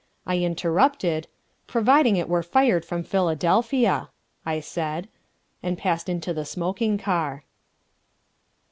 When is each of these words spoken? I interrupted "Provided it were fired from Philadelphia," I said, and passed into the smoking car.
I 0.25 0.39
interrupted 0.39 1.27
"Provided 1.67 2.15
it 2.17 2.27
were 2.27 2.41
fired 2.41 2.83
from 2.85 3.03
Philadelphia," 3.03 4.09
I 4.43 4.59
said, 4.59 5.07
and 5.61 5.77
passed 5.77 6.09
into 6.09 6.33
the 6.33 6.43
smoking 6.43 6.97
car. 6.97 7.43